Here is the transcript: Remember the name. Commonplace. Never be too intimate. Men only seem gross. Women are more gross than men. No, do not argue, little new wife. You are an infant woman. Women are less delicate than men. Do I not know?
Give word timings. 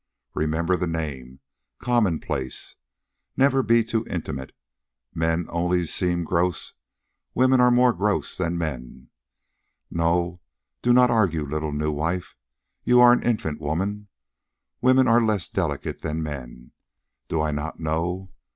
Remember 0.33 0.75
the 0.75 0.87
name. 0.87 1.41
Commonplace. 1.77 2.75
Never 3.37 3.61
be 3.61 3.83
too 3.83 4.03
intimate. 4.09 4.51
Men 5.13 5.45
only 5.51 5.85
seem 5.85 6.23
gross. 6.23 6.73
Women 7.35 7.61
are 7.61 7.69
more 7.69 7.93
gross 7.93 8.35
than 8.35 8.57
men. 8.57 9.09
No, 9.91 10.41
do 10.81 10.91
not 10.91 11.11
argue, 11.11 11.45
little 11.45 11.71
new 11.71 11.91
wife. 11.91 12.35
You 12.83 12.99
are 12.99 13.13
an 13.13 13.21
infant 13.21 13.61
woman. 13.61 14.07
Women 14.81 15.07
are 15.07 15.21
less 15.21 15.47
delicate 15.47 16.01
than 16.01 16.23
men. 16.23 16.71
Do 17.27 17.39
I 17.39 17.51
not 17.51 17.79
know? 17.79 18.31